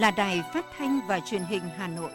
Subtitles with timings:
[0.00, 2.10] là Đài Phát thanh và Truyền hình Hà Nội.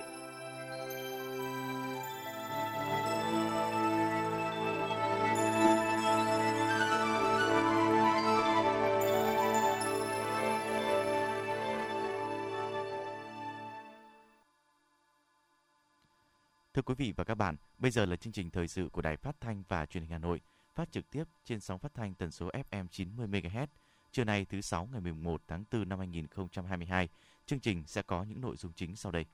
[16.73, 19.17] Thưa quý vị và các bạn, bây giờ là chương trình thời sự của Đài
[19.17, 20.42] Phát thanh và Truyền hình Hà Nội,
[20.76, 23.67] phát trực tiếp trên sóng phát thanh tần số FM 90 MHz.
[24.12, 27.09] Trưa nay thứ sáu ngày 11 tháng 4 năm 2022,
[27.45, 29.26] chương trình sẽ có những nội dung chính sau đây.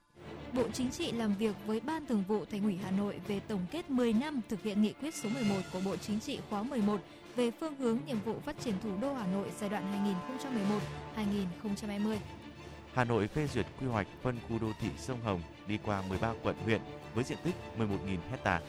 [0.54, 3.66] Bộ Chính trị làm việc với Ban Thường vụ Thành ủy Hà Nội về tổng
[3.72, 7.02] kết 10 năm thực hiện nghị quyết số 11 của Bộ Chính trị khóa 11
[7.36, 10.14] về phương hướng nhiệm vụ phát triển thủ đô Hà Nội giai đoạn
[11.16, 12.18] 2011-2020.
[12.94, 16.34] Hà Nội phê duyệt quy hoạch phân khu đô thị sông Hồng đi qua 13
[16.44, 16.82] quận huyện
[17.16, 18.62] với diện tích 11.000 hecta.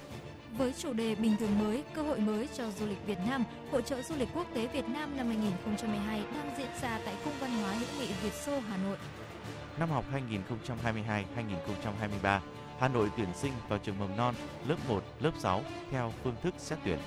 [0.58, 3.82] Với chủ đề Bình thường mới, cơ hội mới cho du lịch Việt Nam, Hội
[3.82, 7.50] trợ du lịch quốc tế Việt Nam năm 2022 đang diễn ra tại Cung văn
[7.50, 8.96] hóa hữu nghị Việt Xô, Hà Nội.
[9.78, 10.04] Năm học
[12.22, 12.40] 2022-2023,
[12.78, 14.34] Hà Nội tuyển sinh vào trường mầm non
[14.66, 16.98] lớp 1, lớp 6 theo phương thức xét tuyển.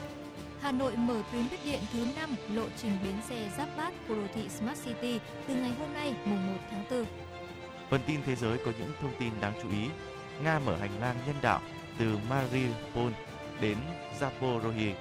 [0.62, 4.16] Hà Nội mở tuyến buýt điện thứ 5 lộ trình bến xe Giáp Bát của
[4.16, 7.06] đô thị Smart City từ ngày hôm nay mùng 1 tháng 4.
[7.90, 9.90] Phần tin thế giới có những thông tin đáng chú ý.
[10.44, 11.62] Nga mở hành lang nhân đạo
[12.00, 13.12] từ Mariupol
[13.62, 13.78] đến
[14.20, 14.94] Zaporozhye.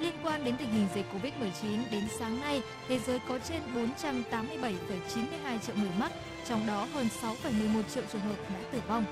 [0.00, 5.58] Liên quan đến tình hình dịch Covid-19, đến sáng nay, thế giới có trên 487,92
[5.66, 6.12] triệu người mắc,
[6.50, 9.04] trong đó hơn 6,11 triệu trường hợp đã tử vong.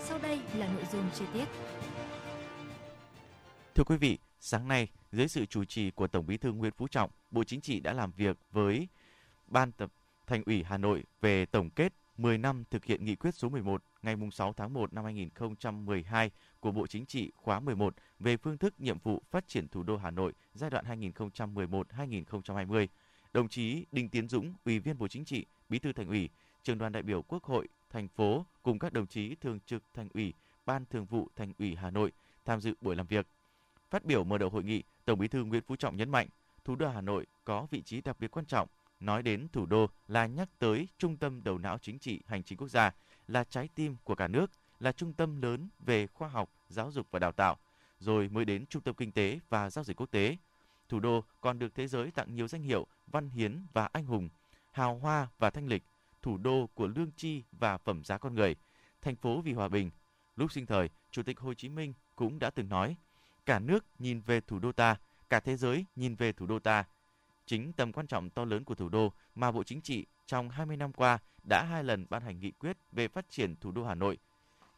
[0.00, 1.44] Sau đây là nội dung chi tiết.
[3.74, 6.88] Thưa quý vị, sáng nay, dưới sự chủ trì của Tổng Bí thư Nguyễn Phú
[6.88, 8.88] Trọng, Bộ Chính trị đã làm việc với
[9.46, 9.92] Ban tập
[10.26, 13.82] Thành ủy Hà Nội về tổng kết 10 năm thực hiện nghị quyết số 11
[14.02, 16.30] ngày 6 tháng 1 năm 2012
[16.60, 19.96] của Bộ Chính trị khóa 11 về phương thức nhiệm vụ phát triển thủ đô
[19.96, 22.86] Hà Nội giai đoạn 2011-2020.
[23.32, 26.28] Đồng chí Đinh Tiến Dũng, Ủy viên Bộ Chính trị, Bí thư Thành ủy,
[26.62, 30.08] Trường đoàn đại biểu Quốc hội thành phố cùng các đồng chí thường trực Thành
[30.14, 30.32] ủy,
[30.66, 32.12] Ban Thường vụ Thành ủy Hà Nội
[32.44, 33.26] tham dự buổi làm việc.
[33.90, 36.28] Phát biểu mở đầu hội nghị, Tổng Bí thư Nguyễn Phú Trọng nhấn mạnh,
[36.64, 38.68] thủ đô Hà Nội có vị trí đặc biệt quan trọng.
[39.00, 42.58] Nói đến thủ đô là nhắc tới trung tâm đầu não chính trị hành chính
[42.58, 42.90] quốc gia,
[43.28, 47.06] là trái tim của cả nước, là trung tâm lớn về khoa học, giáo dục
[47.10, 47.56] và đào tạo,
[48.00, 50.36] rồi mới đến trung tâm kinh tế và giao dịch quốc tế.
[50.88, 54.28] Thủ đô còn được thế giới tặng nhiều danh hiệu văn hiến và anh hùng,
[54.72, 55.82] hào hoa và thanh lịch,
[56.22, 58.56] thủ đô của lương tri và phẩm giá con người,
[59.02, 59.90] thành phố vì hòa bình.
[60.36, 62.96] Lúc sinh thời, Chủ tịch Hồ Chí Minh cũng đã từng nói,
[63.46, 64.96] cả nước nhìn về thủ đô ta,
[65.30, 66.84] cả thế giới nhìn về thủ đô ta.
[67.46, 70.76] Chính tầm quan trọng to lớn của thủ đô mà Bộ Chính trị trong 20
[70.76, 71.18] năm qua
[71.48, 74.18] đã hai lần ban hành nghị quyết về phát triển thủ đô Hà Nội.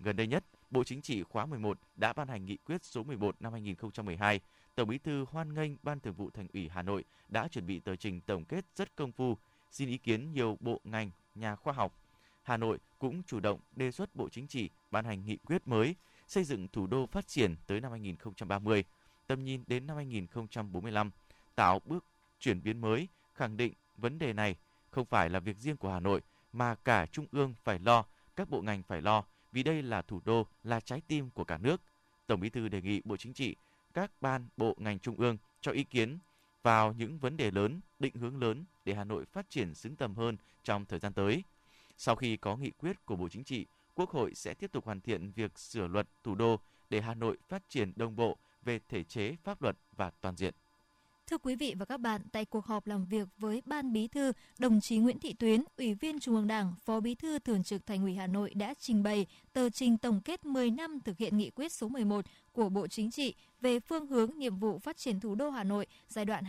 [0.01, 3.37] Gần đây nhất, Bộ Chính trị khóa 11 đã ban hành nghị quyết số 11
[3.41, 4.41] năm 2012.
[4.75, 7.81] Tổng Bí thư hoan nghênh Ban Thường vụ Thành ủy Hà Nội đã chuẩn bị
[7.81, 9.37] tờ trình tổng kết rất công phu,
[9.71, 11.93] xin ý kiến nhiều bộ ngành, nhà khoa học.
[12.43, 15.95] Hà Nội cũng chủ động đề xuất Bộ Chính trị ban hành nghị quyết mới
[16.29, 18.85] xây dựng thủ đô phát triển tới năm 2030,
[19.27, 21.11] tầm nhìn đến năm 2045,
[21.55, 22.05] tạo bước
[22.41, 24.57] chuyển biến mới, khẳng định vấn đề này
[24.91, 26.21] không phải là việc riêng của Hà Nội
[26.53, 28.05] mà cả trung ương phải lo,
[28.37, 31.59] các bộ ngành phải lo vì đây là thủ đô, là trái tim của cả
[31.59, 31.81] nước.
[32.27, 33.57] Tổng Bí thư đề nghị Bộ Chính trị,
[33.95, 36.19] các ban, bộ ngành trung ương cho ý kiến
[36.65, 40.15] vào những vấn đề lớn, định hướng lớn để Hà Nội phát triển xứng tầm
[40.15, 41.43] hơn trong thời gian tới.
[41.97, 45.01] Sau khi có nghị quyết của Bộ Chính trị, Quốc hội sẽ tiếp tục hoàn
[45.01, 46.61] thiện việc sửa luật thủ đô
[46.91, 50.55] để Hà Nội phát triển đồng bộ về thể chế, pháp luật và toàn diện.
[51.27, 54.33] Thưa quý vị và các bạn, tại cuộc họp làm việc với Ban Bí thư,
[54.59, 57.87] đồng chí Nguyễn Thị Tuyến, Ủy viên Trung ương Đảng, Phó Bí thư Thường trực
[57.87, 61.37] Thành ủy Hà Nội đã trình bày tờ trình tổng kết 10 năm thực hiện
[61.37, 65.21] nghị quyết số 11 của Bộ Chính trị về phương hướng nhiệm vụ phát triển
[65.21, 66.45] thủ đô Hà Nội giai đoạn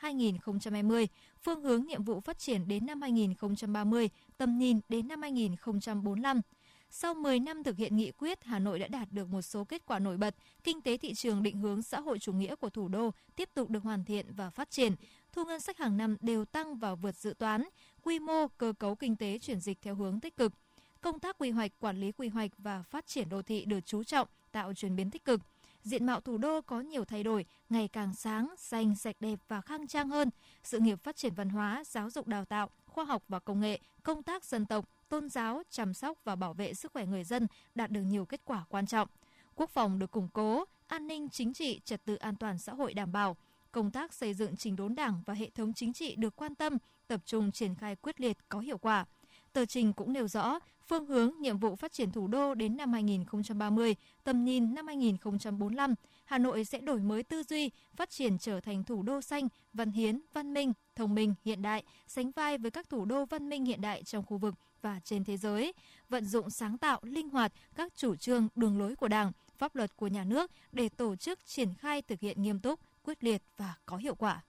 [0.00, 1.06] 2011-2020,
[1.42, 6.40] phương hướng nhiệm vụ phát triển đến năm 2030, tầm nhìn đến năm 2045.
[6.90, 9.86] Sau 10 năm thực hiện nghị quyết, Hà Nội đã đạt được một số kết
[9.86, 10.34] quả nổi bật.
[10.64, 13.70] Kinh tế thị trường định hướng xã hội chủ nghĩa của thủ đô tiếp tục
[13.70, 14.94] được hoàn thiện và phát triển.
[15.32, 17.64] Thu ngân sách hàng năm đều tăng và vượt dự toán.
[18.02, 20.52] Quy mô, cơ cấu kinh tế chuyển dịch theo hướng tích cực.
[21.00, 24.04] Công tác quy hoạch, quản lý quy hoạch và phát triển đô thị được chú
[24.04, 25.40] trọng, tạo chuyển biến tích cực.
[25.82, 29.60] Diện mạo thủ đô có nhiều thay đổi, ngày càng sáng, xanh, sạch đẹp và
[29.60, 30.30] khang trang hơn.
[30.62, 33.80] Sự nghiệp phát triển văn hóa, giáo dục đào tạo, khoa học và công nghệ,
[34.02, 37.46] công tác dân tộc, tôn giáo, chăm sóc và bảo vệ sức khỏe người dân
[37.74, 39.08] đạt được nhiều kết quả quan trọng.
[39.54, 42.94] Quốc phòng được củng cố, an ninh chính trị, trật tự an toàn xã hội
[42.94, 43.36] đảm bảo,
[43.72, 46.78] công tác xây dựng trình đốn đảng và hệ thống chính trị được quan tâm,
[47.06, 49.04] tập trung triển khai quyết liệt có hiệu quả.
[49.54, 52.92] Tờ trình cũng nêu rõ phương hướng nhiệm vụ phát triển thủ đô đến năm
[52.92, 58.60] 2030, tầm nhìn năm 2045, Hà Nội sẽ đổi mới tư duy, phát triển trở
[58.60, 62.70] thành thủ đô xanh, văn hiến, văn minh, thông minh, hiện đại, sánh vai với
[62.70, 65.72] các thủ đô văn minh hiện đại trong khu vực và trên thế giới,
[66.08, 69.96] vận dụng sáng tạo, linh hoạt các chủ trương, đường lối của Đảng, pháp luật
[69.96, 73.74] của nhà nước để tổ chức triển khai thực hiện nghiêm túc, quyết liệt và
[73.86, 74.42] có hiệu quả.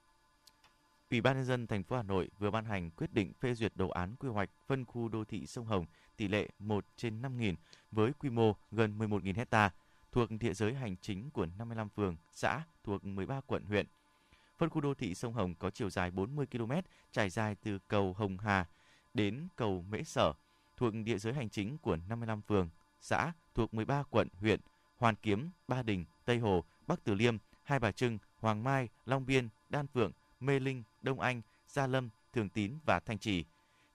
[1.16, 3.72] Ủy ban nhân dân thành phố Hà Nội vừa ban hành quyết định phê duyệt
[3.76, 5.86] đồ án quy hoạch phân khu đô thị sông Hồng
[6.18, 7.56] tỷ lệ 1 trên 5.000
[7.92, 9.72] với quy mô gần 11.000 ha
[10.12, 13.86] thuộc địa giới hành chính của 55 phường, xã thuộc 13 quận huyện.
[14.58, 16.72] Phân khu đô thị sông Hồng có chiều dài 40 km,
[17.12, 18.66] trải dài từ cầu Hồng Hà
[19.14, 20.34] đến cầu Mễ Sở,
[20.78, 22.70] thuộc địa giới hành chính của 55 phường,
[23.02, 24.60] xã thuộc 13 quận huyện,
[24.98, 29.26] Hoàn Kiếm, Ba Đình, Tây Hồ, Bắc Từ Liêm, Hai Bà Trưng, Hoàng Mai, Long
[29.26, 30.12] Biên, Đan Phượng,
[30.46, 33.46] Mê Linh, Đông Anh, Gia Lâm, Thường Tín và Thanh Trì.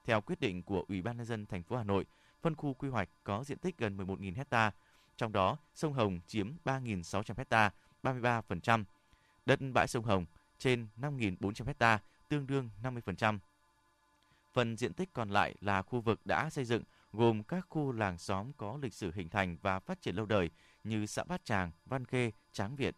[0.04, 2.04] Theo quyết định của Ủy ban nhân dân thành phố Hà Nội,
[2.42, 4.70] phân khu quy hoạch có diện tích gần 11.000 ha,
[5.16, 7.70] trong đó sông Hồng chiếm 3.600 ha,
[8.02, 8.84] 33%,
[9.46, 10.26] đất bãi sông Hồng
[10.58, 11.98] trên 5.400 ha,
[12.28, 13.38] tương đương 50%.
[14.52, 16.82] Phần diện tích còn lại là khu vực đã xây dựng,
[17.12, 20.50] gồm các khu làng xóm có lịch sử hình thành và phát triển lâu đời
[20.84, 22.96] như xã Bát Tràng, Văn Khê, Tráng Việt.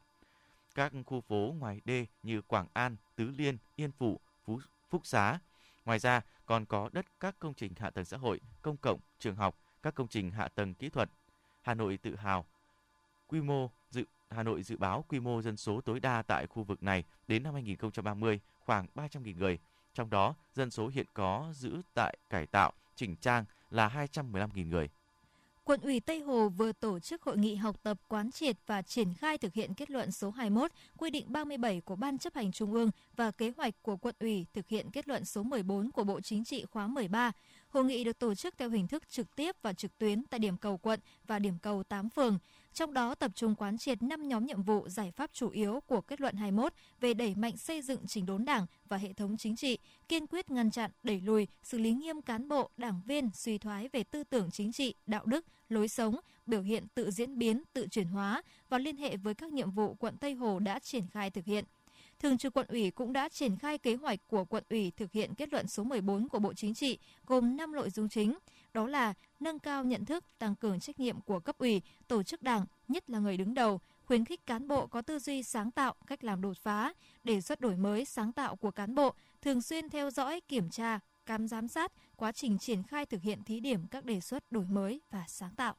[0.75, 4.61] Các khu phố ngoài đê như Quảng An, Tứ Liên, Yên Phụ, Phú,
[4.91, 5.39] Phúc Xá.
[5.85, 9.37] Ngoài ra, còn có đất các công trình hạ tầng xã hội, công cộng, trường
[9.37, 11.11] học, các công trình hạ tầng kỹ thuật.
[11.63, 12.47] Hà Nội tự hào
[13.27, 16.63] quy mô dự Hà Nội dự báo quy mô dân số tối đa tại khu
[16.63, 19.59] vực này đến năm 2030 khoảng 300.000 người.
[19.95, 24.89] Trong đó, dân số hiện có giữ tại cải tạo, chỉnh trang là 215.000 người.
[25.73, 29.15] Quận ủy Tây Hồ vừa tổ chức hội nghị học tập quán triệt và triển
[29.15, 32.73] khai thực hiện kết luận số 21, quy định 37 của Ban chấp hành Trung
[32.73, 36.21] ương và kế hoạch của quận ủy thực hiện kết luận số 14 của Bộ
[36.21, 37.33] Chính trị khóa 13.
[37.69, 40.57] Hội nghị được tổ chức theo hình thức trực tiếp và trực tuyến tại điểm
[40.57, 42.39] cầu quận và điểm cầu 8 phường
[42.75, 46.01] trong đó tập trung quán triệt 5 nhóm nhiệm vụ giải pháp chủ yếu của
[46.01, 49.57] kết luận 21 về đẩy mạnh xây dựng chỉnh đốn đảng và hệ thống chính
[49.57, 49.79] trị,
[50.09, 53.89] kiên quyết ngăn chặn, đẩy lùi, xử lý nghiêm cán bộ, đảng viên suy thoái
[53.89, 56.17] về tư tưởng chính trị, đạo đức, lối sống,
[56.47, 59.95] biểu hiện tự diễn biến, tự chuyển hóa và liên hệ với các nhiệm vụ
[59.95, 61.65] quận Tây Hồ đã triển khai thực hiện.
[62.23, 65.35] Thường trực quận ủy cũng đã triển khai kế hoạch của quận ủy thực hiện
[65.35, 68.39] kết luận số 14 của Bộ Chính trị gồm 5 nội dung chính–
[68.75, 72.43] đó là nâng cao nhận thức, tăng cường trách nhiệm của cấp ủy, tổ chức
[72.43, 75.95] đảng, nhất là người đứng đầu, khuyến khích cán bộ có tư duy sáng tạo,
[76.07, 79.89] cách làm đột phá, đề xuất đổi mới sáng tạo của cán bộ, thường xuyên
[79.89, 83.87] theo dõi, kiểm tra, cam giám sát quá trình triển khai thực hiện thí điểm
[83.87, 85.75] các đề xuất đổi mới và sáng tạo.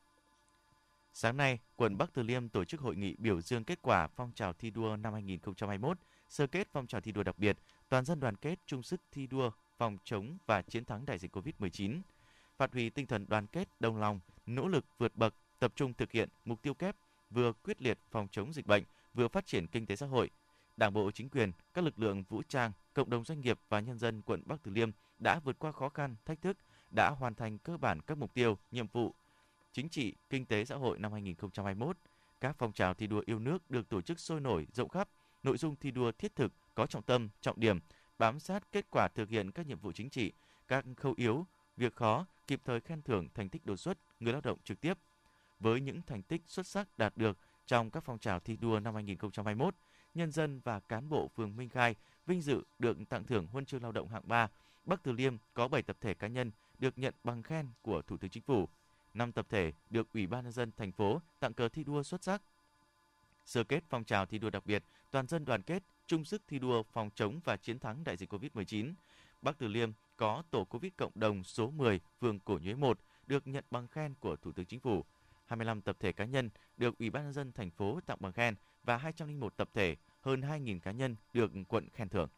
[1.16, 4.32] Sáng nay, quận Bắc Từ Liêm tổ chức hội nghị biểu dương kết quả phong
[4.36, 7.58] trào thi đua năm 2021, sơ kết phong trào thi đua đặc biệt,
[7.90, 11.36] toàn dân đoàn kết chung sức thi đua phòng chống và chiến thắng đại dịch
[11.36, 12.02] COVID-19
[12.58, 16.12] phát huy tinh thần đoàn kết, đồng lòng, nỗ lực vượt bậc, tập trung thực
[16.12, 16.96] hiện mục tiêu kép,
[17.30, 18.84] vừa quyết liệt phòng chống dịch bệnh,
[19.14, 20.30] vừa phát triển kinh tế xã hội.
[20.78, 24.00] Đảng bộ, chính quyền, các lực lượng vũ trang, cộng đồng doanh nghiệp và nhân
[24.00, 26.58] dân quận Bắc Từ Liêm đã vượt qua khó khăn, thách thức,
[26.96, 29.16] đã hoàn thành cơ bản các mục tiêu, nhiệm vụ
[29.74, 31.98] chính trị, kinh tế xã hội năm 2021.
[32.42, 35.10] Các phong trào thi đua yêu nước được tổ chức sôi nổi, rộng khắp,
[35.44, 37.80] nội dung thi đua thiết thực, có trọng tâm, trọng điểm,
[38.20, 40.32] bám sát kết quả thực hiện các nhiệm vụ chính trị,
[40.68, 41.46] các khâu yếu,
[41.78, 44.98] việc khó, kịp thời khen thưởng thành tích đột xuất người lao động trực tiếp.
[45.60, 48.94] Với những thành tích xuất sắc đạt được trong các phong trào thi đua năm
[48.94, 49.76] 2021,
[50.14, 51.96] nhân dân và cán bộ phường Minh Khai
[52.26, 54.50] vinh dự được tặng thưởng huân chương lao động hạng 3.
[54.86, 58.18] Bắc Từ Liêm có 7 tập thể cá nhân được nhận bằng khen của Thủ
[58.18, 58.68] tướng Chính phủ.
[59.14, 62.24] 5 tập thể được Ủy ban nhân dân thành phố tặng cờ thi đua xuất
[62.24, 62.42] sắc.
[63.46, 66.60] Sơ kết phong trào thi đua đặc biệt, toàn dân đoàn kết, chung sức thi
[66.60, 68.94] đua phòng chống và chiến thắng đại dịch COVID-19.
[69.42, 73.48] Bắc Từ Liêm có tổ Covid cộng đồng số 10 phường Cổ Nhuế 1 được
[73.48, 75.06] nhận bằng khen của Thủ tướng Chính phủ.
[75.46, 78.56] 25 tập thể cá nhân được Ủy ban nhân dân thành phố tặng bằng khen
[78.84, 82.30] và 201 tập thể, hơn 2.000 cá nhân được quận khen thưởng.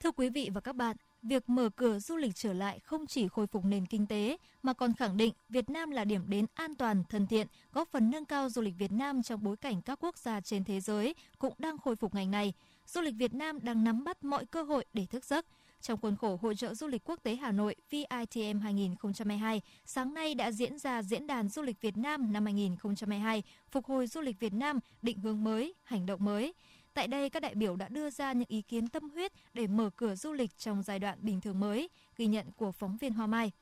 [0.00, 3.28] Thưa quý vị và các bạn, việc mở cửa du lịch trở lại không chỉ
[3.28, 6.74] khôi phục nền kinh tế mà còn khẳng định Việt Nam là điểm đến an
[6.74, 9.98] toàn, thân thiện, góp phần nâng cao du lịch Việt Nam trong bối cảnh các
[10.02, 12.52] quốc gia trên thế giới cũng đang khôi phục ngành này.
[12.86, 15.46] Du lịch Việt Nam đang nắm bắt mọi cơ hội để thức giấc,
[15.80, 20.34] trong khuôn khổ Hội trợ Du lịch Quốc tế Hà Nội VITM 2022, sáng nay
[20.34, 24.40] đã diễn ra Diễn đàn Du lịch Việt Nam năm 2022, phục hồi du lịch
[24.40, 26.52] Việt Nam, định hướng mới, hành động mới.
[26.98, 29.90] Tại đây, các đại biểu đã đưa ra những ý kiến tâm huyết để mở
[29.96, 33.26] cửa du lịch trong giai đoạn bình thường mới, ghi nhận của phóng viên Hoa
[33.26, 33.52] Mai.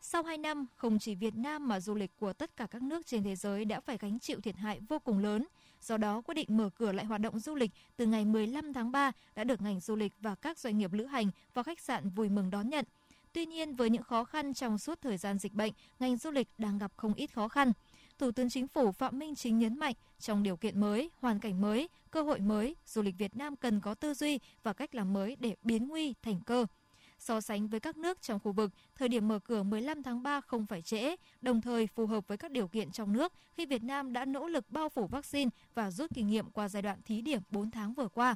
[0.00, 3.06] Sau 2 năm, không chỉ Việt Nam mà du lịch của tất cả các nước
[3.06, 5.46] trên thế giới đã phải gánh chịu thiệt hại vô cùng lớn.
[5.82, 8.92] Do đó, quyết định mở cửa lại hoạt động du lịch từ ngày 15 tháng
[8.92, 12.08] 3 đã được ngành du lịch và các doanh nghiệp lữ hành và khách sạn
[12.08, 12.84] vui mừng đón nhận.
[13.32, 16.48] Tuy nhiên, với những khó khăn trong suốt thời gian dịch bệnh, ngành du lịch
[16.58, 17.72] đang gặp không ít khó khăn.
[18.18, 21.60] Thủ tướng Chính phủ Phạm Minh Chính nhấn mạnh, trong điều kiện mới, hoàn cảnh
[21.60, 25.12] mới, cơ hội mới, du lịch Việt Nam cần có tư duy và cách làm
[25.12, 26.66] mới để biến nguy thành cơ.
[27.18, 30.40] So sánh với các nước trong khu vực, thời điểm mở cửa 15 tháng 3
[30.40, 33.82] không phải trễ, đồng thời phù hợp với các điều kiện trong nước khi Việt
[33.82, 37.20] Nam đã nỗ lực bao phủ vaccine và rút kinh nghiệm qua giai đoạn thí
[37.20, 38.34] điểm 4 tháng vừa qua.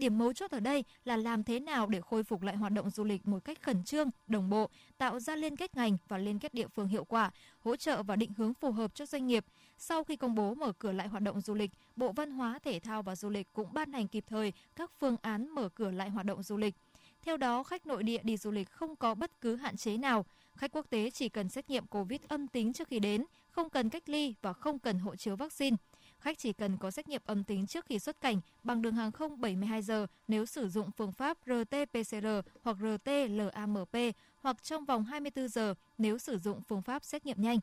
[0.00, 2.90] Điểm mấu chốt ở đây là làm thế nào để khôi phục lại hoạt động
[2.90, 6.38] du lịch một cách khẩn trương, đồng bộ, tạo ra liên kết ngành và liên
[6.38, 7.30] kết địa phương hiệu quả,
[7.60, 9.44] hỗ trợ và định hướng phù hợp cho doanh nghiệp.
[9.78, 12.80] Sau khi công bố mở cửa lại hoạt động du lịch, Bộ Văn hóa, Thể
[12.80, 16.10] thao và Du lịch cũng ban hành kịp thời các phương án mở cửa lại
[16.10, 16.74] hoạt động du lịch.
[17.22, 20.24] Theo đó, khách nội địa đi du lịch không có bất cứ hạn chế nào.
[20.56, 23.88] Khách quốc tế chỉ cần xét nghiệm COVID âm tính trước khi đến, không cần
[23.88, 25.76] cách ly và không cần hộ chiếu vaccine.
[26.20, 29.12] Khách chỉ cần có xét nghiệm âm tính trước khi xuất cảnh bằng đường hàng
[29.12, 35.48] không 72 giờ nếu sử dụng phương pháp RT-PCR hoặc RT-LAMP hoặc trong vòng 24
[35.48, 37.58] giờ nếu sử dụng phương pháp xét nghiệm nhanh.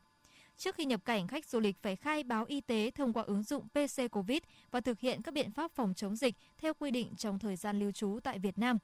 [0.57, 3.43] Trước khi nhập cảnh, khách du lịch phải khai báo y tế thông qua ứng
[3.43, 4.39] dụng PC COVID
[4.71, 7.79] và thực hiện các biện pháp phòng chống dịch theo quy định trong thời gian
[7.79, 8.77] lưu trú tại Việt Nam.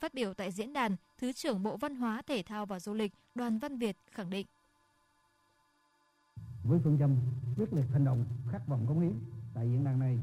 [0.00, 3.12] Phát biểu tại diễn đàn, Thứ trưởng Bộ Văn hóa, Thể thao và Du lịch
[3.34, 4.46] Đoàn Văn Việt khẳng định.
[6.64, 7.16] Với phương châm
[7.56, 9.12] quyết liệt hành động, khát vọng cống hiến,
[9.54, 10.18] tại diễn đàn này,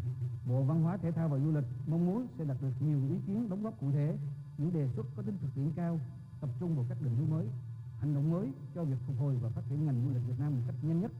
[0.46, 3.16] Bộ Văn hóa, Thể thao và Du lịch mong muốn sẽ đạt được nhiều ý
[3.28, 4.18] kiến đóng góp cụ thể,
[4.58, 6.00] những đề xuất có tính thực tiễn cao,
[6.42, 7.48] tập trung vào các định hướng mới,
[8.00, 10.52] hành động mới cho việc phục hồi và phát triển ngành du lịch Việt Nam
[10.56, 11.12] một cách nhanh nhất,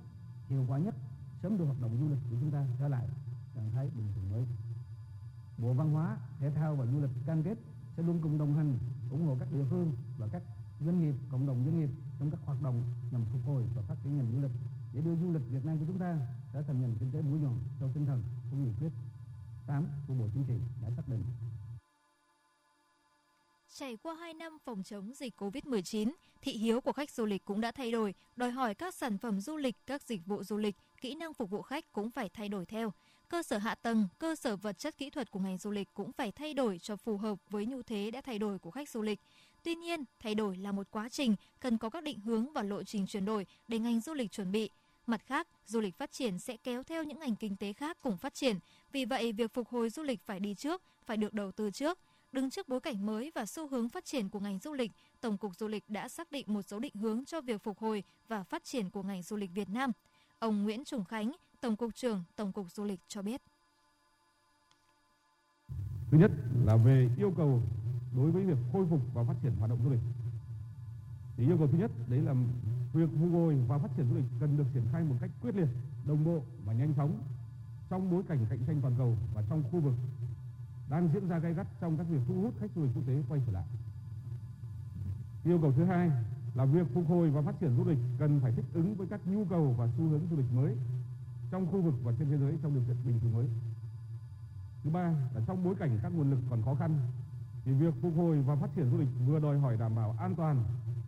[0.50, 0.96] hiệu quả nhất,
[1.42, 3.08] sớm đưa hoạt động du lịch của chúng ta trở lại
[3.56, 4.46] trạng thái bình thường mới.
[5.58, 7.58] Bộ Văn hóa, Thể thao và Du lịch cam kết
[7.98, 8.78] sẽ luôn cùng đồng hành,
[9.12, 10.44] ủng hộ các địa phương và các
[10.86, 13.96] doanh nghiệp, cộng đồng doanh nghiệp trong các hoạt động nhằm phục hồi và phát
[14.04, 14.52] triển ngành du lịch
[14.94, 16.18] để đưa du lịch Việt Nam của chúng ta
[16.54, 18.90] trở thành ngành kinh tế mũi nhọn theo tinh thần của nghị quyết
[19.68, 21.24] 8 của Bộ Chính trị đã xác định.
[23.74, 27.62] Trải qua 2 năm phòng chống dịch COVID-19, thị hiếu của khách du lịch cũng
[27.62, 30.76] đã thay đổi, đòi hỏi các sản phẩm du lịch, các dịch vụ du lịch,
[31.02, 32.94] kỹ năng phục vụ khách cũng phải thay đổi theo.
[33.30, 36.12] Cơ sở hạ tầng, cơ sở vật chất kỹ thuật của ngành du lịch cũng
[36.12, 39.02] phải thay đổi cho phù hợp với nhu thế đã thay đổi của khách du
[39.02, 39.20] lịch.
[39.64, 42.84] Tuy nhiên, thay đổi là một quá trình, cần có các định hướng và lộ
[42.84, 44.70] trình chuyển đổi để ngành du lịch chuẩn bị.
[45.08, 48.18] Mặt khác, du lịch phát triển sẽ kéo theo những ngành kinh tế khác cùng
[48.18, 48.60] phát triển.
[48.92, 52.00] Vì vậy, việc phục hồi du lịch phải đi trước, phải được đầu tư trước.
[52.32, 54.92] Đứng trước bối cảnh mới và xu hướng phát triển của ngành du lịch,
[55.22, 58.04] Tổng cục Du lịch đã xác định một số định hướng cho việc phục hồi
[58.28, 59.92] và phát triển của ngành du lịch Việt Nam.
[60.40, 61.32] Ông Nguyễn Trùng Khánh,
[61.62, 63.42] Tổng cục trưởng Tổng cục Du lịch cho biết.
[66.12, 66.32] Thứ nhất
[66.66, 67.62] là về yêu cầu
[68.16, 70.02] đối với việc khôi phục và phát triển hoạt động du lịch.
[71.38, 72.34] Thì yêu cầu thứ nhất đấy là
[72.94, 75.56] việc phục hồi và phát triển du lịch cần được triển khai một cách quyết
[75.56, 75.70] liệt,
[76.08, 77.20] đồng bộ và nhanh chóng
[77.90, 79.94] trong bối cảnh cạnh tranh toàn cầu và trong khu vực
[80.90, 83.24] đang diễn ra gay gắt trong các việc thu hút khách du lịch quốc tế
[83.30, 83.64] quay trở lại.
[85.44, 86.12] Yêu cầu thứ hai
[86.56, 89.22] là việc phục hồi và phát triển du lịch cần phải thích ứng với các
[89.26, 90.76] nhu cầu và xu hướng du lịch mới
[91.52, 93.48] trong khu vực và trên thế giới trong điều kiện bình thường mới.
[94.84, 97.00] Thứ ba là trong bối cảnh các nguồn lực còn khó khăn
[97.66, 100.36] thì việc phục hồi và phát triển du lịch vừa đòi hỏi đảm bảo an
[100.36, 100.64] toàn,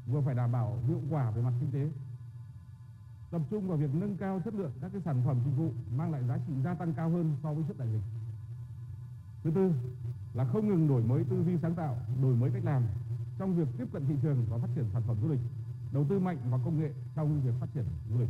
[0.08, 1.90] vừa phải đảm bảo hiệu quả về mặt kinh tế.
[3.32, 6.12] Tập trung vào việc nâng cao chất lượng các cái sản phẩm dịch vụ mang
[6.12, 8.04] lại giá trị gia tăng cao hơn so với trước đại dịch.
[9.44, 9.74] Thứ tư
[10.34, 12.84] là không ngừng đổi mới tư duy sáng tạo, đổi mới cách làm
[13.40, 15.40] trong việc tiếp cận thị trường và phát triển sản phẩm du lịch,
[15.92, 18.30] đầu tư mạnh vào công nghệ trong việc phát triển du lịch.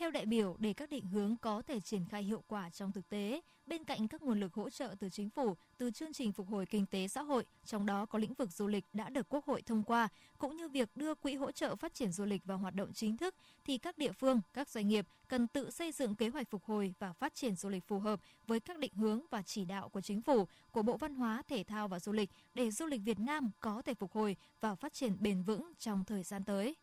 [0.00, 3.08] Theo đại biểu, để các định hướng có thể triển khai hiệu quả trong thực
[3.08, 6.48] tế, bên cạnh các nguồn lực hỗ trợ từ chính phủ, từ chương trình phục
[6.48, 9.44] hồi kinh tế xã hội, trong đó có lĩnh vực du lịch đã được Quốc
[9.44, 12.58] hội thông qua, cũng như việc đưa quỹ hỗ trợ phát triển du lịch vào
[12.58, 13.34] hoạt động chính thức,
[13.64, 16.94] thì các địa phương, các doanh nghiệp cần tự xây dựng kế hoạch phục hồi
[16.98, 20.00] và phát triển du lịch phù hợp với các định hướng và chỉ đạo của
[20.00, 23.18] chính phủ, của Bộ Văn hóa, Thể thao và Du lịch để du lịch Việt
[23.18, 26.76] Nam có thể phục hồi và phát triển bền vững trong thời gian tới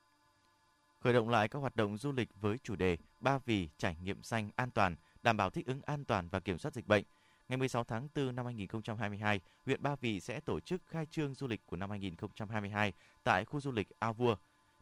[1.03, 4.23] khởi động lại các hoạt động du lịch với chủ đề Ba Vì trải nghiệm
[4.23, 7.03] xanh an toàn, đảm bảo thích ứng an toàn và kiểm soát dịch bệnh.
[7.49, 11.47] Ngày 16 tháng 4 năm 2022, huyện Ba Vì sẽ tổ chức khai trương du
[11.47, 12.93] lịch của năm 2022
[13.23, 14.35] tại khu du lịch Ao Vua.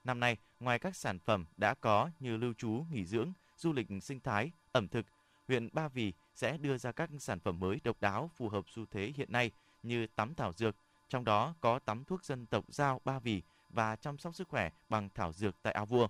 [0.03, 3.87] Năm nay, ngoài các sản phẩm đã có như lưu trú, nghỉ dưỡng, du lịch
[4.01, 5.05] sinh thái, ẩm thực,
[5.47, 8.85] huyện Ba Vì sẽ đưa ra các sản phẩm mới độc đáo phù hợp xu
[8.91, 9.51] thế hiện nay
[9.83, 10.75] như tắm thảo dược,
[11.09, 13.41] trong đó có tắm thuốc dân tộc Giao Ba Vì
[13.73, 16.07] và chăm sóc sức khỏe bằng thảo dược tại Ao Vua.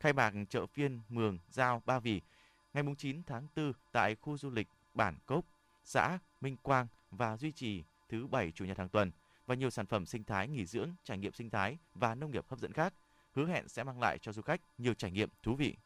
[0.00, 2.20] Khai mạc chợ phiên Mường Giao Ba Vì
[2.74, 5.44] ngày 9 tháng 4 tại khu du lịch Bản Cốc,
[5.84, 9.10] xã Minh Quang và duy trì thứ bảy chủ nhật hàng tuần
[9.46, 12.44] và nhiều sản phẩm sinh thái nghỉ dưỡng, trải nghiệm sinh thái và nông nghiệp
[12.48, 12.94] hấp dẫn khác,
[13.32, 15.76] hứa hẹn sẽ mang lại cho du khách nhiều trải nghiệm thú vị.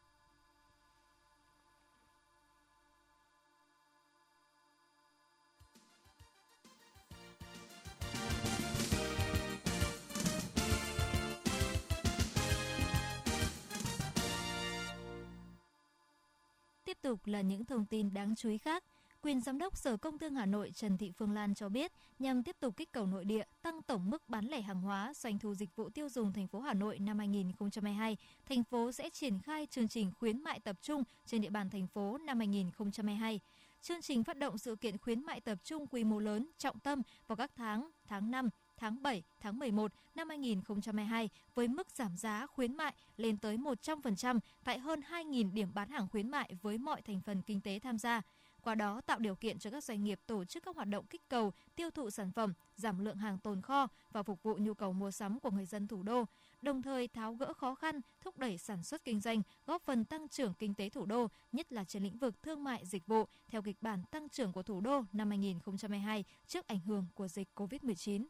[17.01, 18.83] Tục là những thông tin đáng chú ý khác.
[19.21, 22.43] Quyền Giám đốc Sở Công Thương Hà Nội Trần Thị Phương Lan cho biết, nhằm
[22.43, 25.55] tiếp tục kích cầu nội địa, tăng tổng mức bán lẻ hàng hóa, doanh thu
[25.55, 29.65] dịch vụ tiêu dùng thành phố Hà Nội năm 2022, thành phố sẽ triển khai
[29.65, 33.39] chương trình khuyến mại tập trung trên địa bàn thành phố năm 2022.
[33.81, 37.01] Chương trình phát động sự kiện khuyến mại tập trung quy mô lớn, trọng tâm
[37.27, 38.49] vào các tháng tháng 5,
[38.79, 44.39] tháng 7, tháng 11 năm 2022 với mức giảm giá khuyến mại lên tới 100%
[44.63, 47.97] tại hơn 2.000 điểm bán hàng khuyến mại với mọi thành phần kinh tế tham
[47.97, 48.21] gia
[48.61, 51.29] qua đó tạo điều kiện cho các doanh nghiệp tổ chức các hoạt động kích
[51.29, 54.93] cầu, tiêu thụ sản phẩm, giảm lượng hàng tồn kho và phục vụ nhu cầu
[54.93, 56.25] mua sắm của người dân thủ đô,
[56.61, 60.27] đồng thời tháo gỡ khó khăn, thúc đẩy sản xuất kinh doanh, góp phần tăng
[60.27, 63.61] trưởng kinh tế thủ đô, nhất là trên lĩnh vực thương mại dịch vụ theo
[63.61, 68.25] kịch bản tăng trưởng của thủ đô năm 2022 trước ảnh hưởng của dịch COVID-19.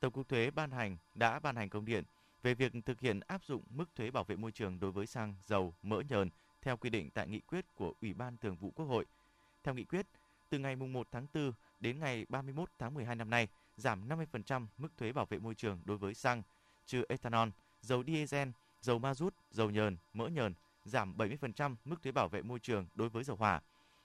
[0.00, 2.04] Tổng cục Thuế ban hành đã ban hành công điện
[2.42, 5.34] về việc thực hiện áp dụng mức thuế bảo vệ môi trường đối với xăng,
[5.46, 6.30] dầu, mỡ nhờn
[6.62, 9.04] theo quy định tại nghị quyết của Ủy ban Thường vụ Quốc hội.
[9.62, 10.06] Theo nghị quyết,
[10.48, 14.88] từ ngày 1 tháng 4 đến ngày 31 tháng 12 năm nay, giảm 50% mức
[14.96, 16.42] thuế bảo vệ môi trường đối với xăng,
[16.86, 17.48] trừ ethanol,
[17.80, 18.48] dầu diesel,
[18.80, 20.54] dầu ma rút, dầu nhờn, mỡ nhờn,
[20.84, 23.60] giảm 70% mức thuế bảo vệ môi trường đối với dầu hỏa.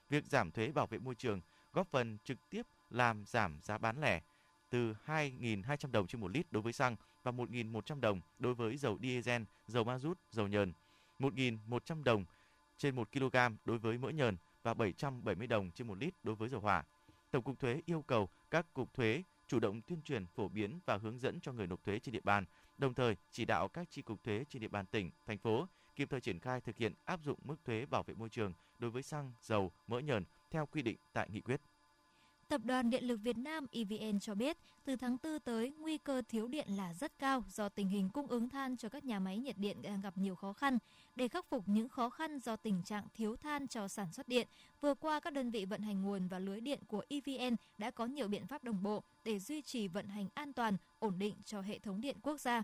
[0.09, 1.41] Việc giảm thuế bảo vệ môi trường
[1.73, 4.21] góp phần trực tiếp làm giảm giá bán lẻ
[4.69, 8.97] từ 2.200 đồng trên một lít đối với xăng và 1.100 đồng đối với dầu
[9.01, 10.73] diesel, dầu ma rút, dầu nhờn,
[11.19, 12.25] 1.100 đồng
[12.77, 16.49] trên 1 kg đối với mỡ nhờn và 770 đồng trên 1 lít đối với
[16.49, 16.83] dầu hỏa.
[17.31, 20.97] Tổng cục thuế yêu cầu các cục thuế chủ động tuyên truyền phổ biến và
[20.97, 22.45] hướng dẫn cho người nộp thuế trên địa bàn,
[22.77, 26.07] đồng thời chỉ đạo các chi cục thuế trên địa bàn tỉnh, thành phố kịp
[26.11, 29.03] thời triển khai thực hiện áp dụng mức thuế bảo vệ môi trường đối với
[29.03, 31.61] xăng, dầu, mỡ nhờn theo quy định tại nghị quyết.
[32.47, 36.21] Tập đoàn Điện lực Việt Nam EVN cho biết, từ tháng 4 tới, nguy cơ
[36.29, 39.37] thiếu điện là rất cao do tình hình cung ứng than cho các nhà máy
[39.37, 40.77] nhiệt điện đang gặp nhiều khó khăn.
[41.15, 44.47] Để khắc phục những khó khăn do tình trạng thiếu than cho sản xuất điện,
[44.81, 48.05] vừa qua các đơn vị vận hành nguồn và lưới điện của EVN đã có
[48.05, 51.61] nhiều biện pháp đồng bộ để duy trì vận hành an toàn, ổn định cho
[51.61, 52.63] hệ thống điện quốc gia.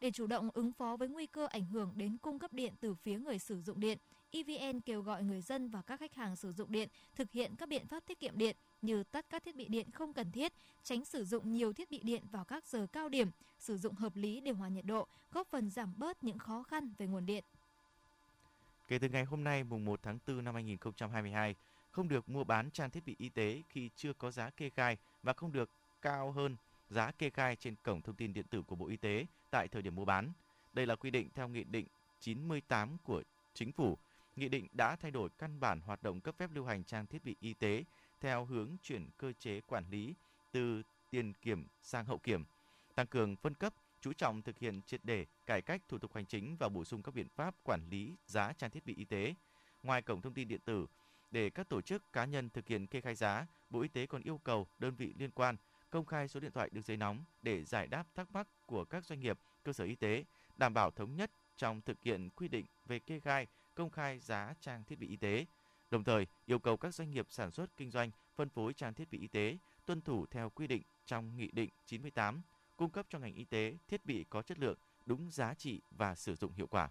[0.00, 2.94] Để chủ động ứng phó với nguy cơ ảnh hưởng đến cung cấp điện từ
[2.94, 3.98] phía người sử dụng điện,
[4.30, 7.68] EVN kêu gọi người dân và các khách hàng sử dụng điện thực hiện các
[7.68, 11.04] biện pháp tiết kiệm điện như tắt các thiết bị điện không cần thiết, tránh
[11.04, 14.40] sử dụng nhiều thiết bị điện vào các giờ cao điểm, sử dụng hợp lý
[14.40, 17.44] điều hòa nhiệt độ, góp phần giảm bớt những khó khăn về nguồn điện.
[18.88, 21.54] Kể từ ngày hôm nay, mùng 1 tháng 4 năm 2022,
[21.90, 24.96] không được mua bán trang thiết bị y tế khi chưa có giá kê khai
[25.22, 25.70] và không được
[26.02, 26.56] cao hơn
[26.90, 29.82] giá kê khai trên cổng thông tin điện tử của Bộ Y tế tại thời
[29.82, 30.32] điểm mua bán.
[30.72, 31.86] Đây là quy định theo Nghị định
[32.20, 33.22] 98 của
[33.54, 33.98] Chính phủ.
[34.36, 37.24] Nghị định đã thay đổi căn bản hoạt động cấp phép lưu hành trang thiết
[37.24, 37.84] bị y tế
[38.20, 40.14] theo hướng chuyển cơ chế quản lý
[40.52, 42.44] từ tiền kiểm sang hậu kiểm,
[42.94, 46.26] tăng cường phân cấp, chú trọng thực hiện triệt để cải cách thủ tục hành
[46.26, 49.34] chính và bổ sung các biện pháp quản lý giá trang thiết bị y tế.
[49.82, 50.86] Ngoài cổng thông tin điện tử,
[51.30, 54.22] để các tổ chức cá nhân thực hiện kê khai giá, Bộ Y tế còn
[54.22, 55.56] yêu cầu đơn vị liên quan
[55.90, 59.04] công khai số điện thoại đường dây nóng để giải đáp thắc mắc của các
[59.04, 60.24] doanh nghiệp, cơ sở y tế,
[60.56, 64.54] đảm bảo thống nhất trong thực hiện quy định về kê khai, công khai giá
[64.60, 65.46] trang thiết bị y tế.
[65.90, 69.10] Đồng thời, yêu cầu các doanh nghiệp sản xuất kinh doanh phân phối trang thiết
[69.10, 72.42] bị y tế tuân thủ theo quy định trong Nghị định 98,
[72.76, 76.14] cung cấp cho ngành y tế thiết bị có chất lượng, đúng giá trị và
[76.14, 76.90] sử dụng hiệu quả.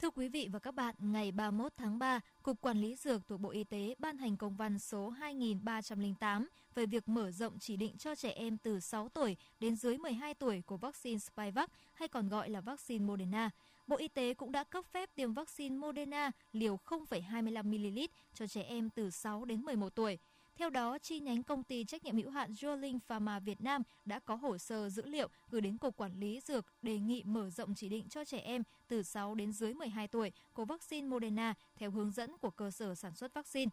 [0.00, 3.40] Thưa quý vị và các bạn, ngày 31 tháng 3, Cục Quản lý Dược thuộc
[3.40, 7.96] Bộ Y tế ban hành công văn số 2308 về việc mở rộng chỉ định
[7.96, 12.28] cho trẻ em từ 6 tuổi đến dưới 12 tuổi của vaccine Spikevax hay còn
[12.28, 13.50] gọi là vaccine Moderna.
[13.90, 18.90] Bộ Y tế cũng đã cấp phép tiêm vaccine Moderna liều 0,25ml cho trẻ em
[18.90, 20.18] từ 6 đến 11 tuổi.
[20.56, 24.18] Theo đó, chi nhánh công ty trách nhiệm hữu hạn Jolin Pharma Việt Nam đã
[24.18, 27.74] có hồ sơ dữ liệu gửi đến Cục Quản lý Dược đề nghị mở rộng
[27.74, 31.90] chỉ định cho trẻ em từ 6 đến dưới 12 tuổi của vaccine Moderna theo
[31.90, 33.70] hướng dẫn của cơ sở sản xuất vaccine.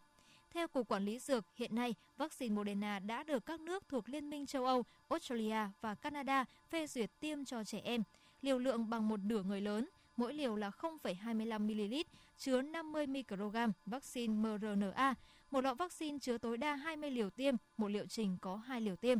[0.51, 4.29] Theo Cục Quản lý Dược, hiện nay, vaccine Moderna đã được các nước thuộc Liên
[4.29, 8.03] minh châu Âu, Australia và Canada phê duyệt tiêm cho trẻ em.
[8.41, 12.03] Liều lượng bằng một nửa người lớn, mỗi liều là 0,25ml,
[12.37, 15.15] chứa 50 microgram vaccine mRNA.
[15.51, 18.95] Một lọ vaccine chứa tối đa 20 liều tiêm, một liệu trình có 2 liều
[18.95, 19.17] tiêm.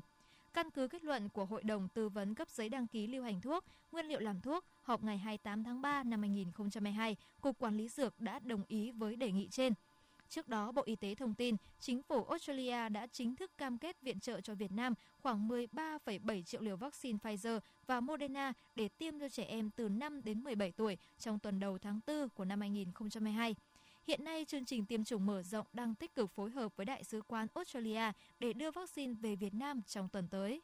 [0.53, 3.41] Căn cứ kết luận của Hội đồng Tư vấn cấp giấy đăng ký lưu hành
[3.41, 7.87] thuốc, nguyên liệu làm thuốc, họp ngày 28 tháng 3 năm 2022, Cục Quản lý
[7.89, 9.73] Dược đã đồng ý với đề nghị trên.
[10.29, 14.01] Trước đó, Bộ Y tế thông tin, chính phủ Australia đã chính thức cam kết
[14.01, 19.19] viện trợ cho Việt Nam khoảng 13,7 triệu liều vaccine Pfizer và Moderna để tiêm
[19.19, 22.61] cho trẻ em từ 5 đến 17 tuổi trong tuần đầu tháng 4 của năm
[22.61, 23.55] 2022.
[24.07, 27.03] Hiện nay, chương trình tiêm chủng mở rộng đang tích cực phối hợp với Đại
[27.03, 30.61] sứ quán Australia để đưa vaccine về Việt Nam trong tuần tới.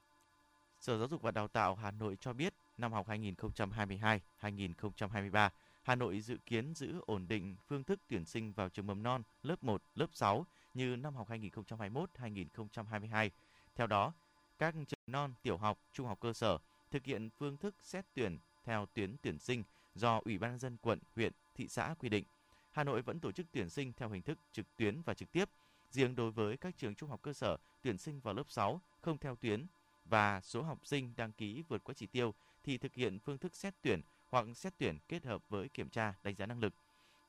[0.80, 5.50] Sở Giáo dục và Đào tạo Hà Nội cho biết, năm học 2022-2023,
[5.84, 9.24] Hà Nội dự kiến giữ ổn định phương thức tuyển sinh vào trường mầm non,
[9.44, 13.30] lớp 1, lớp 6 như năm học 2021-2022.
[13.76, 14.14] Theo đó,
[14.60, 16.58] các trường non, tiểu học, trung học cơ sở
[16.92, 19.64] thực hiện phương thức xét tuyển theo tuyến tuyển sinh
[19.96, 22.24] do Ủy ban nhân dân quận, huyện, thị xã quy định.
[22.72, 25.50] Hà Nội vẫn tổ chức tuyển sinh theo hình thức trực tuyến và trực tiếp.
[25.92, 29.18] Riêng đối với các trường trung học cơ sở tuyển sinh vào lớp 6 không
[29.18, 29.66] theo tuyến
[30.06, 33.56] và số học sinh đăng ký vượt quá chỉ tiêu thì thực hiện phương thức
[33.56, 34.02] xét tuyển
[34.34, 36.74] hoặc xét tuyển kết hợp với kiểm tra đánh giá năng lực.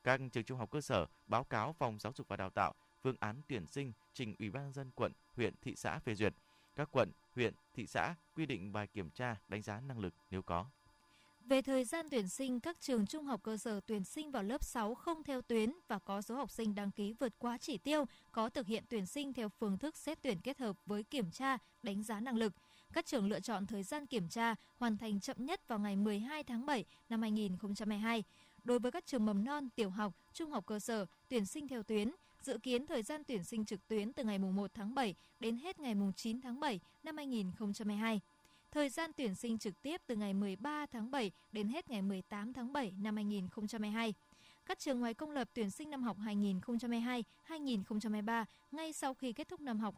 [0.03, 3.15] Các trường trung học cơ sở báo cáo phòng giáo dục và đào tạo phương
[3.19, 6.33] án tuyển sinh trình Ủy ban nhân dân quận, huyện, thị xã phê duyệt.
[6.75, 10.41] Các quận, huyện, thị xã quy định bài kiểm tra đánh giá năng lực nếu
[10.41, 10.65] có.
[11.45, 14.63] Về thời gian tuyển sinh, các trường trung học cơ sở tuyển sinh vào lớp
[14.63, 18.05] 6 không theo tuyến và có số học sinh đăng ký vượt quá chỉ tiêu
[18.31, 21.57] có thực hiện tuyển sinh theo phương thức xét tuyển kết hợp với kiểm tra,
[21.83, 22.53] đánh giá năng lực.
[22.93, 26.43] Các trường lựa chọn thời gian kiểm tra hoàn thành chậm nhất vào ngày 12
[26.43, 28.23] tháng 7 năm 2022.
[28.63, 31.83] Đối với các trường mầm non, tiểu học, trung học cơ sở tuyển sinh theo
[31.83, 35.57] tuyến, dự kiến thời gian tuyển sinh trực tuyến từ ngày 1 tháng 7 đến
[35.57, 38.21] hết ngày 9 tháng 7 năm 2022.
[38.75, 42.53] Thời gian tuyển sinh trực tiếp từ ngày 13 tháng 7 đến hết ngày 18
[42.53, 44.13] tháng 7 năm 2022.
[44.65, 46.17] Các trường ngoài công lập tuyển sinh năm học
[47.47, 49.95] 2022-2023 ngay sau khi kết thúc năm học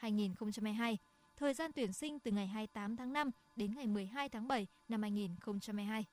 [0.00, 0.96] 2021-2022.
[1.36, 5.02] Thời gian tuyển sinh từ ngày 28 tháng 5 đến ngày 12 tháng 7 năm
[5.02, 6.04] 2022.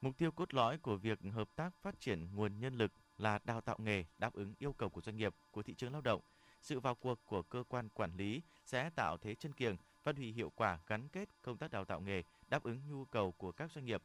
[0.00, 3.60] Mục tiêu cốt lõi của việc hợp tác phát triển nguồn nhân lực là đào
[3.60, 6.20] tạo nghề đáp ứng yêu cầu của doanh nghiệp, của thị trường lao động.
[6.62, 9.76] Sự vào cuộc của cơ quan quản lý sẽ tạo thế chân kiềng,
[10.08, 13.32] phát huy hiệu quả gắn kết công tác đào tạo nghề đáp ứng nhu cầu
[13.32, 14.02] của các doanh nghiệp.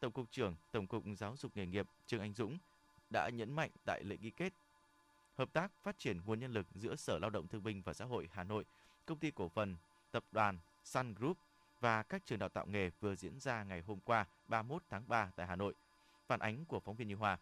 [0.00, 2.58] Tổng cục trưởng Tổng cục Giáo dục nghề nghiệp Trương Anh Dũng
[3.10, 4.52] đã nhấn mạnh tại lễ ký kết
[5.38, 8.04] hợp tác phát triển nguồn nhân lực giữa Sở Lao động Thương binh và Xã
[8.04, 8.64] hội Hà Nội,
[9.06, 9.76] công ty cổ phần
[10.10, 11.38] tập đoàn Sun Group
[11.80, 15.30] và các trường đào tạo nghề vừa diễn ra ngày hôm qua 31 tháng 3
[15.36, 15.74] tại Hà Nội.
[16.26, 17.38] Phản ánh của phóng viên Như Hòa.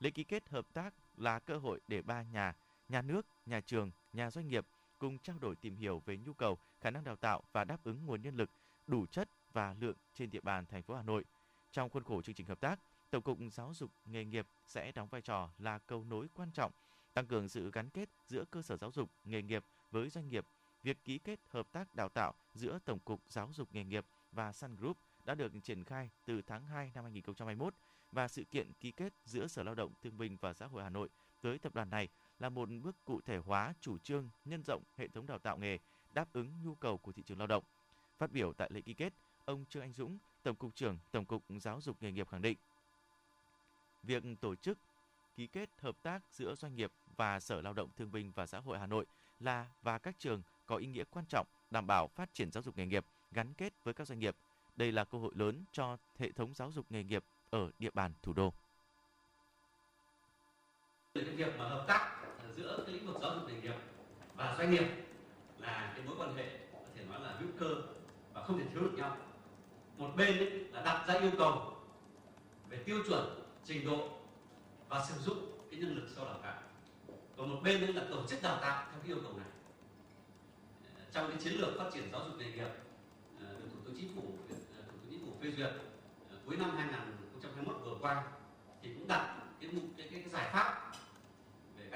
[0.00, 2.54] Lễ ký kết hợp tác là cơ hội để ba nhà,
[2.88, 4.66] nhà nước, nhà trường, nhà doanh nghiệp
[4.98, 8.06] cùng trao đổi tìm hiểu về nhu cầu, khả năng đào tạo và đáp ứng
[8.06, 8.50] nguồn nhân lực
[8.86, 11.24] đủ chất và lượng trên địa bàn thành phố Hà Nội.
[11.72, 12.78] Trong khuôn khổ chương trình hợp tác,
[13.10, 16.72] Tổng cục Giáo dục nghề nghiệp sẽ đóng vai trò là cầu nối quan trọng,
[17.14, 20.46] tăng cường sự gắn kết giữa cơ sở giáo dục nghề nghiệp với doanh nghiệp.
[20.82, 24.52] Việc ký kết hợp tác đào tạo giữa Tổng cục Giáo dục nghề nghiệp và
[24.52, 27.74] Sun Group đã được triển khai từ tháng 2 năm 2021
[28.12, 30.90] và sự kiện ký kết giữa Sở Lao động Thương binh và Xã hội Hà
[30.90, 31.08] Nội
[31.40, 32.08] tới tập đoàn này
[32.40, 35.78] là một bước cụ thể hóa chủ trương nhân rộng hệ thống đào tạo nghề
[36.14, 37.64] đáp ứng nhu cầu của thị trường lao động.
[38.18, 39.12] Phát biểu tại lễ ký kết,
[39.44, 42.56] ông Trương Anh Dũng, Tổng cục trưởng Tổng cục Giáo dục nghề nghiệp khẳng định
[44.06, 44.78] việc tổ chức
[45.36, 48.58] ký kết hợp tác giữa doanh nghiệp và Sở Lao động Thương binh và Xã
[48.58, 49.06] hội Hà Nội
[49.40, 52.78] là và các trường có ý nghĩa quan trọng đảm bảo phát triển giáo dục
[52.78, 54.36] nghề nghiệp gắn kết với các doanh nghiệp.
[54.76, 58.12] Đây là cơ hội lớn cho hệ thống giáo dục nghề nghiệp ở địa bàn
[58.22, 58.52] thủ đô.
[61.14, 62.25] Những việc mà hợp tác
[62.56, 63.74] giữa cái lĩnh vực giáo dục nghề nghiệp
[64.36, 64.86] và doanh nghiệp
[65.58, 67.74] là cái mối quan hệ có thể nói là hữu cơ
[68.32, 69.16] và không thể thiếu được nhau.
[69.96, 71.76] Một bên ấy là đặt ra yêu cầu
[72.68, 74.08] về tiêu chuẩn, trình độ
[74.88, 75.38] và sử dụng
[75.70, 76.62] cái nhân lực sau đào tạo.
[77.36, 79.48] Còn một bên ấy là tổ chức đào tạo theo cái yêu cầu này.
[80.96, 82.68] Ờ, trong cái chiến lược phát triển giáo dục nghề nghiệp
[83.40, 84.22] ờ, được Thủ tướng Chính phủ
[84.76, 85.70] ờ, Thủ tướng Chính phủ phê duyệt
[86.46, 88.24] cuối năm 2021 vừa qua
[88.82, 90.92] thì cũng đặt cái cái, cái, cái giải pháp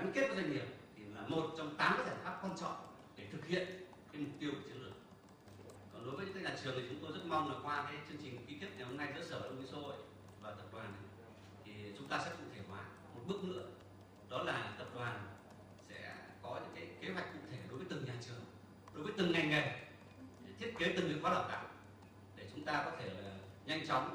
[0.00, 0.64] gắn kết với doanh nghiệp
[0.96, 2.76] thì là một trong tám cái giải pháp quan trọng
[3.16, 3.68] để thực hiện
[4.12, 4.92] cái mục tiêu của chiến lược.
[5.92, 8.18] Còn đối với những nhà trường thì chúng tôi rất mong là qua cái chương
[8.22, 9.94] trình ký kết ngày hôm nay giữa sở lao động xã hội
[10.40, 11.26] và tập đoàn này,
[11.64, 12.80] thì chúng ta sẽ cụ thể hóa
[13.14, 13.62] một bước nữa
[14.28, 15.26] đó là tập đoàn
[15.88, 18.44] sẽ có những cái kế hoạch cụ thể đối với từng nhà trường
[18.94, 19.62] đối với từng ngành nghề
[20.46, 21.64] để thiết kế từng việc khóa đào tạo
[22.36, 23.30] để chúng ta có thể là
[23.66, 24.08] nhanh chóng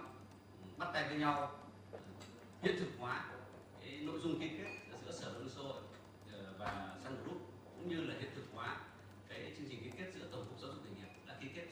[0.62, 1.52] ừ, bắt tay với nhau
[1.92, 1.98] ừ,
[2.62, 3.26] hiện thực hóa
[3.82, 5.82] cái nội dung ký kết giữa sở lao động xã hội
[6.34, 7.42] ờ, và Sun Group
[7.86, 8.78] cũng như là hiện thực hóa
[9.30, 11.66] cái chương trình ký kết giữa tổng cục giáo dục nghề nghiệp đã ký kết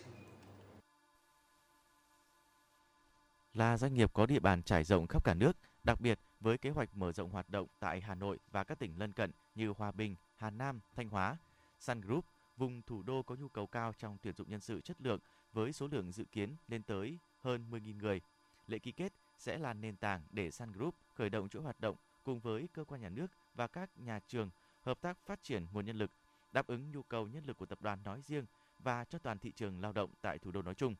[3.53, 6.69] là doanh nghiệp có địa bàn trải rộng khắp cả nước, đặc biệt với kế
[6.69, 9.91] hoạch mở rộng hoạt động tại Hà Nội và các tỉnh lân cận như Hòa
[9.91, 11.37] Bình, Hà Nam, Thanh Hóa.
[11.79, 12.25] Sun Group,
[12.57, 15.19] vùng thủ đô có nhu cầu cao trong tuyển dụng nhân sự chất lượng
[15.53, 18.21] với số lượng dự kiến lên tới hơn 10.000 người.
[18.67, 21.95] Lễ ký kết sẽ là nền tảng để Sun Group khởi động chuỗi hoạt động
[22.23, 24.49] cùng với cơ quan nhà nước và các nhà trường
[24.83, 26.11] hợp tác phát triển nguồn nhân lực,
[26.51, 28.45] đáp ứng nhu cầu nhân lực của tập đoàn nói riêng
[28.79, 30.95] và cho toàn thị trường lao động tại thủ đô nói chung.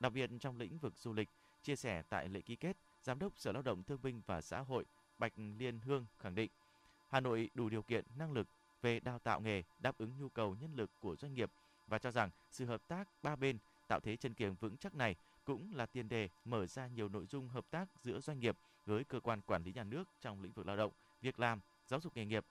[0.00, 1.28] Đặc biệt trong lĩnh vực du lịch,
[1.62, 4.60] chia sẻ tại lễ ký kết, Giám đốc Sở Lao động Thương binh và Xã
[4.60, 4.84] hội
[5.18, 6.50] Bạch Liên Hương khẳng định
[7.08, 8.48] Hà Nội đủ điều kiện, năng lực
[8.82, 11.50] về đào tạo nghề đáp ứng nhu cầu nhân lực của doanh nghiệp
[11.86, 15.16] và cho rằng sự hợp tác ba bên tạo thế chân kiềng vững chắc này
[15.44, 19.04] cũng là tiền đề mở ra nhiều nội dung hợp tác giữa doanh nghiệp với
[19.04, 22.16] cơ quan quản lý nhà nước trong lĩnh vực lao động, việc làm, giáo dục
[22.16, 22.46] nghề nghiệp,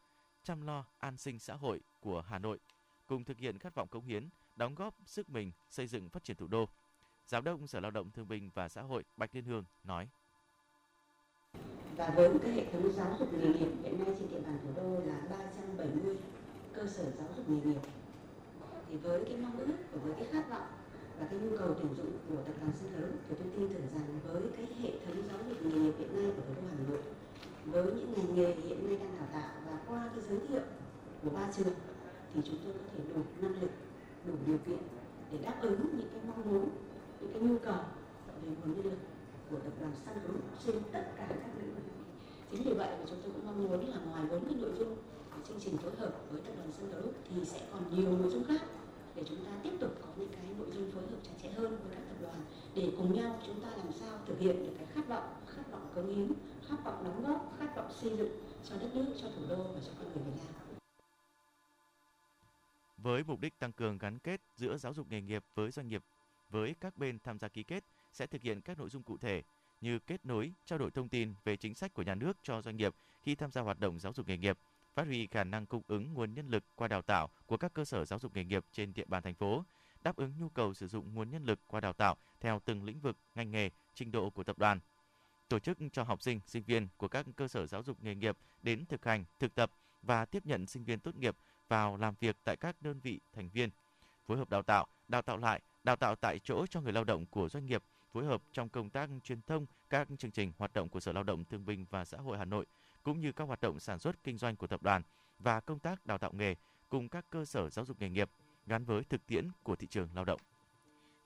[0.46, 2.60] chăm lo an sinh xã hội của Hà Nội,
[3.06, 6.38] cùng thực hiện khát vọng cống hiến, đóng góp sức mình xây dựng phát triển
[6.38, 6.70] thủ đô.
[7.28, 10.10] Giám đốc Sở Lao động Thương binh và Xã hội Bạch Liên Hương nói.
[11.96, 14.60] Và với một cái hệ thống giáo dục nghề nghiệp hiện nay trên địa bàn
[14.64, 16.18] thủ đô là 370
[16.74, 17.82] cơ sở giáo dục nghề nghiệp
[18.90, 20.68] thì với cái mong ước và với cái khát vọng
[21.20, 23.88] và cái nhu cầu tuyển dụng của tập đoàn Sân lớn thì tôi tin tưởng
[23.94, 26.76] rằng với cái hệ thống giáo dục nghề nghiệp hiện nay của thủ đô Hà
[26.90, 27.00] Nội
[27.66, 30.62] với những ngành nghề hiện nay đang đào tạo và qua cái giới thiệu
[31.24, 31.74] của ba trường
[32.34, 33.72] thì chúng tôi có thể đủ năng lực,
[34.26, 34.78] đủ điều kiện
[35.32, 36.70] để đáp ứng những cái mong muốn,
[37.22, 37.80] những cái nhu cầu
[38.44, 39.00] về nguồn nhân lực
[39.50, 41.84] của tập đoàn Sun Group trên tất cả các lĩnh vực.
[42.52, 44.96] Chính vì vậy mà chúng tôi cũng mong muốn là ngoài bốn cái nội dung
[45.32, 48.32] của chương trình phối hợp với tập đoàn Sun Group thì sẽ còn nhiều nội
[48.32, 48.62] dung khác
[49.16, 51.70] để chúng ta tiếp tục có những cái nội dung phối hợp chặt chẽ hơn
[51.70, 52.42] với các tập đoàn
[52.76, 55.90] để cùng nhau chúng ta làm sao thực hiện được cái khát vọng khát vọng
[55.96, 56.28] cống hiến
[56.70, 58.32] khát vọng đóng góp khát vọng xây dựng
[58.64, 60.78] cho đất nước cho thủ đô và cho con người Việt Nam
[62.98, 66.04] với mục đích tăng cường gắn kết giữa giáo dục nghề nghiệp với doanh nghiệp
[66.50, 69.44] với các bên tham gia ký kết sẽ thực hiện các nội dung cụ thể
[69.82, 72.78] như kết nối, trao đổi thông tin về chính sách của nhà nước cho doanh
[72.78, 74.58] nghiệp khi tham gia hoạt động giáo dục nghề nghiệp,
[74.94, 77.86] phát huy khả năng cung ứng nguồn nhân lực qua đào tạo của các cơ
[77.86, 79.64] sở giáo dục nghề nghiệp trên địa bàn thành phố,
[80.02, 83.00] đáp ứng nhu cầu sử dụng nguồn nhân lực qua đào tạo theo từng lĩnh
[83.00, 84.80] vực, ngành nghề, trình độ của tập đoàn.
[85.50, 88.38] Tổ chức cho học sinh, sinh viên của các cơ sở giáo dục nghề nghiệp
[88.64, 91.36] đến thực hành, thực tập và tiếp nhận sinh viên tốt nghiệp
[91.68, 93.70] vào làm việc tại các đơn vị thành viên,
[94.28, 97.26] phối hợp đào tạo, đào tạo lại, đào tạo tại chỗ cho người lao động
[97.26, 100.90] của doanh nghiệp, phối hợp trong công tác truyền thông các chương trình hoạt động
[100.90, 102.66] của Sở Lao động Thương binh và Xã hội Hà Nội
[103.04, 105.02] cũng như các hoạt động sản xuất kinh doanh của tập đoàn
[105.40, 106.56] và công tác đào tạo nghề
[106.90, 108.30] cùng các cơ sở giáo dục nghề nghiệp
[108.68, 110.40] gắn với thực tiễn của thị trường lao động.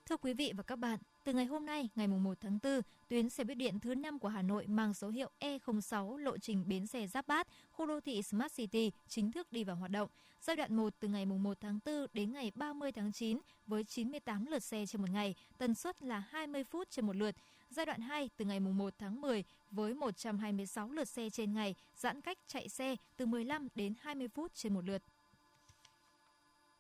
[0.09, 3.29] Thưa quý vị và các bạn, từ ngày hôm nay, ngày 1 tháng 4, tuyến
[3.29, 6.87] xe buýt điện thứ 5 của Hà Nội mang số hiệu E06 lộ trình bến
[6.87, 10.09] xe Giáp Bát, khu đô thị Smart City chính thức đi vào hoạt động.
[10.41, 14.45] Giai đoạn 1 từ ngày 1 tháng 4 đến ngày 30 tháng 9 với 98
[14.45, 17.35] lượt xe trên một ngày, tần suất là 20 phút trên một lượt.
[17.69, 22.21] Giai đoạn 2 từ ngày 1 tháng 10 với 126 lượt xe trên ngày, giãn
[22.21, 25.03] cách chạy xe từ 15 đến 20 phút trên một lượt.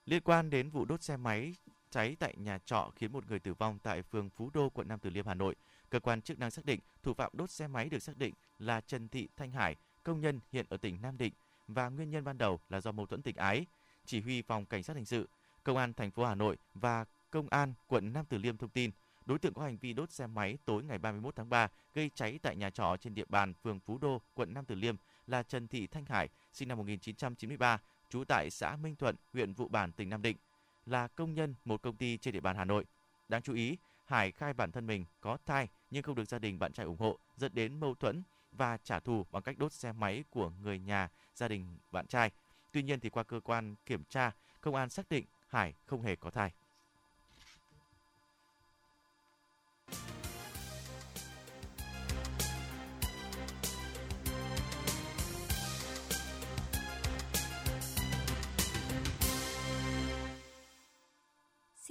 [0.05, 1.55] Liên quan đến vụ đốt xe máy
[1.91, 4.99] cháy tại nhà trọ khiến một người tử vong tại phường Phú Đô, quận Nam
[4.99, 5.55] Từ Liêm, Hà Nội.
[5.89, 8.81] Cơ quan chức năng xác định thủ phạm đốt xe máy được xác định là
[8.81, 11.33] Trần Thị Thanh Hải, công nhân hiện ở tỉnh Nam Định
[11.67, 13.65] và nguyên nhân ban đầu là do mâu thuẫn tình ái.
[14.05, 15.29] Chỉ huy phòng cảnh sát hình sự,
[15.63, 18.91] công an thành phố Hà Nội và công an quận Nam Từ Liêm thông tin
[19.29, 22.39] đối tượng có hành vi đốt xe máy tối ngày 31 tháng 3 gây cháy
[22.41, 24.95] tại nhà trọ trên địa bàn phường Phú Đô, quận Nam Từ Liêm
[25.27, 29.67] là Trần Thị Thanh Hải, sinh năm 1993, trú tại xã Minh Thuận, huyện Vụ
[29.67, 30.37] Bản, tỉnh Nam Định
[30.89, 32.85] là công nhân một công ty trên địa bàn Hà Nội.
[33.29, 36.59] Đáng chú ý, Hải khai bản thân mình có thai nhưng không được gia đình
[36.59, 39.91] bạn trai ủng hộ, dẫn đến mâu thuẫn và trả thù bằng cách đốt xe
[39.91, 42.31] máy của người nhà gia đình bạn trai.
[42.71, 46.15] Tuy nhiên thì qua cơ quan kiểm tra, công an xác định Hải không hề
[46.15, 46.51] có thai.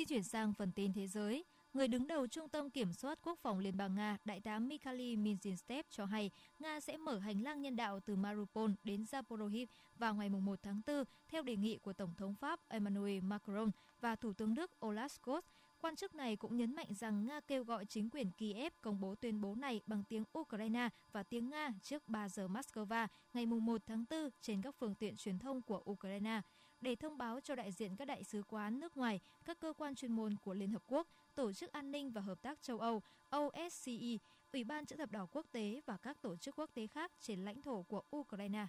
[0.09, 1.45] Chuyển sang phần tin thế giới.
[1.75, 5.01] Người đứng đầu Trung tâm Kiểm soát Quốc phòng Liên bang Nga, Đại tá Mikhail
[5.01, 9.67] Minzinstev cho hay Nga sẽ mở hành lang nhân đạo từ Mariupol đến Zaporozhye
[9.99, 14.17] vào ngày 1 tháng 4 theo đề nghị của Tổng thống Pháp Emmanuel Macron và
[14.17, 15.43] Thủ tướng Đức Olaf Scholz.
[15.81, 19.15] Quan chức này cũng nhấn mạnh rằng Nga kêu gọi chính quyền Kiev công bố
[19.15, 23.83] tuyên bố này bằng tiếng Ukraine và tiếng Nga trước 3 giờ Moscow ngày 1
[23.87, 26.41] tháng 4 trên các phương tiện truyền thông của Ukraine
[26.81, 29.95] để thông báo cho đại diện các đại sứ quán nước ngoài, các cơ quan
[29.95, 33.03] chuyên môn của Liên Hợp Quốc, Tổ chức An ninh và Hợp tác châu Âu,
[33.37, 34.17] OSCE,
[34.53, 37.45] Ủy ban Chữ thập đỏ quốc tế và các tổ chức quốc tế khác trên
[37.45, 38.67] lãnh thổ của Ukraine.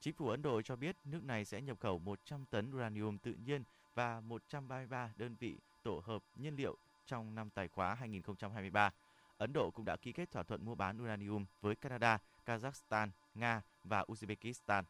[0.00, 3.34] Chính phủ Ấn Độ cho biết nước này sẽ nhập khẩu 100 tấn uranium tự
[3.46, 8.92] nhiên và 133 đơn vị tổ hợp nhiên liệu trong năm tài khóa 2023.
[9.38, 13.62] Ấn Độ cũng đã ký kết thỏa thuận mua bán uranium với Canada, Kazakhstan, Nga
[13.84, 14.84] và Uzbekistan.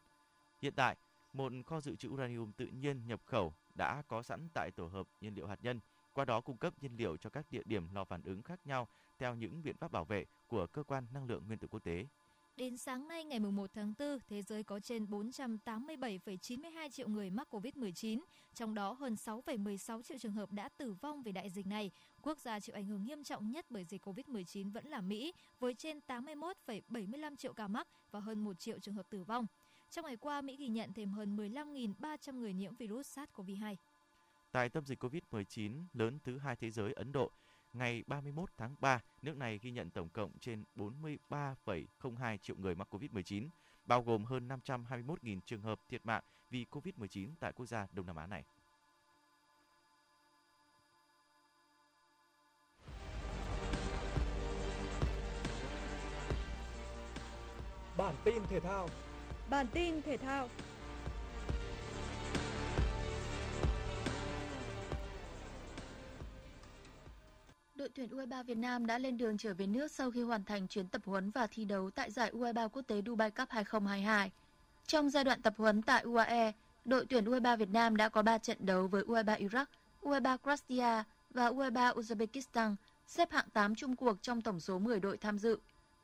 [0.61, 0.95] Hiện tại,
[1.37, 5.07] một kho dự trữ uranium tự nhiên nhập khẩu đã có sẵn tại tổ hợp
[5.21, 5.79] nhiên liệu hạt nhân,
[6.13, 8.87] qua đó cung cấp nhiên liệu cho các địa điểm lò phản ứng khác nhau
[9.19, 12.05] theo những biện pháp bảo vệ của cơ quan năng lượng nguyên tử quốc tế.
[12.57, 17.47] Đến sáng nay ngày 1 tháng 4, thế giới có trên 487,92 triệu người mắc
[17.51, 21.91] COVID-19, trong đó hơn 6,16 triệu trường hợp đã tử vong vì đại dịch này.
[22.21, 25.73] Quốc gia chịu ảnh hưởng nghiêm trọng nhất bởi dịch COVID-19 vẫn là Mỹ, với
[25.73, 29.45] trên 81,75 triệu ca mắc và hơn 1 triệu trường hợp tử vong.
[29.95, 33.75] Trong ngày qua, Mỹ ghi nhận thêm hơn 15.300 người nhiễm virus SARS-CoV-2.
[34.51, 37.31] Tại tâm dịch COVID-19 lớn thứ hai thế giới Ấn Độ,
[37.73, 42.95] ngày 31 tháng 3, nước này ghi nhận tổng cộng trên 43,02 triệu người mắc
[42.95, 43.49] COVID-19,
[43.85, 48.15] bao gồm hơn 521.000 trường hợp thiệt mạng vì COVID-19 tại quốc gia Đông Nam
[48.15, 48.43] Á này.
[57.97, 58.89] Bản tin thể thao.
[59.49, 60.49] Bản tin thể thao.
[67.75, 70.67] Đội tuyển U23 Việt Nam đã lên đường trở về nước sau khi hoàn thành
[70.67, 74.31] chuyến tập huấn và thi đấu tại giải U23 quốc tế Dubai Cup 2022.
[74.87, 76.51] Trong giai đoạn tập huấn tại UAE,
[76.85, 79.65] đội tuyển U23 Việt Nam đã có 3 trận đấu với U23 Iraq,
[80.01, 82.75] U23 Croatia và U23 Uzbekistan,
[83.07, 85.59] xếp hạng 8 chung cuộc trong tổng số 10 đội tham dự.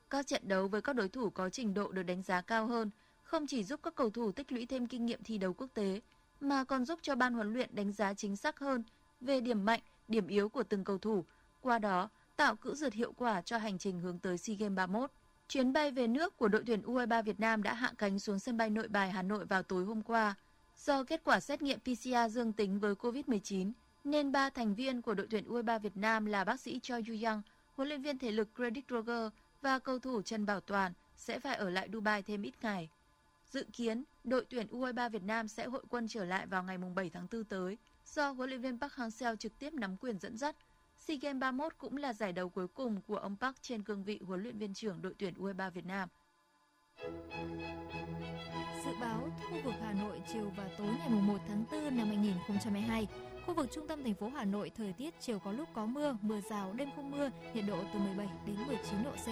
[0.09, 2.89] Các trận đấu với các đối thủ có trình độ được đánh giá cao hơn,
[3.31, 6.01] không chỉ giúp các cầu thủ tích lũy thêm kinh nghiệm thi đấu quốc tế,
[6.39, 8.83] mà còn giúp cho ban huấn luyện đánh giá chính xác hơn
[9.21, 11.25] về điểm mạnh, điểm yếu của từng cầu thủ,
[11.61, 15.11] qua đó tạo cữ dượt hiệu quả cho hành trình hướng tới SEA Games 31.
[15.47, 18.57] Chuyến bay về nước của đội tuyển U23 Việt Nam đã hạ cánh xuống sân
[18.57, 20.35] bay Nội Bài Hà Nội vào tối hôm qua.
[20.77, 23.71] Do kết quả xét nghiệm PCR dương tính với COVID-19,
[24.03, 27.15] nên ba thành viên của đội tuyển U23 Việt Nam là bác sĩ Choi Yu
[27.23, 27.41] Yang,
[27.75, 31.55] huấn luyện viên thể lực Credit Roger và cầu thủ Trần Bảo Toàn sẽ phải
[31.55, 32.89] ở lại Dubai thêm ít ngày.
[33.51, 37.09] Dự kiến, đội tuyển U23 Việt Nam sẽ hội quân trở lại vào ngày 7
[37.09, 40.55] tháng 4 tới, do huấn luyện viên Park Hang-seo trực tiếp nắm quyền dẫn dắt.
[40.97, 44.19] SEA Games 31 cũng là giải đấu cuối cùng của ông Park trên cương vị
[44.25, 46.09] huấn luyện viên trưởng đội tuyển U23 Việt Nam.
[48.85, 53.07] Dự báo khu vực Hà Nội chiều và tối ngày 1 tháng 4 năm 2022,
[53.45, 56.17] khu vực trung tâm thành phố Hà Nội thời tiết chiều có lúc có mưa,
[56.21, 59.27] mưa rào, đêm không mưa, nhiệt độ từ 17 đến 19 độ C.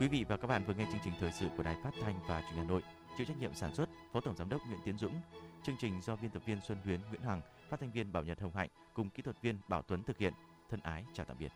[0.00, 2.18] Quý vị và các bạn vừa nghe chương trình thời sự của Đài Phát thanh
[2.28, 2.82] và Truyền hình Hà Nội,
[3.16, 5.20] chịu trách nhiệm sản xuất Phó Tổng giám đốc Nguyễn Tiến Dũng.
[5.62, 8.40] Chương trình do biên tập viên Xuân Huyến, Nguyễn Hằng, phát thanh viên Bảo Nhật
[8.40, 10.32] Hồng Hạnh cùng kỹ thuật viên Bảo Tuấn thực hiện.
[10.70, 11.52] Thân ái chào tạm biệt.